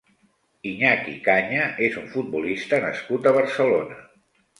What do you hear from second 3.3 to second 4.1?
Barcelona.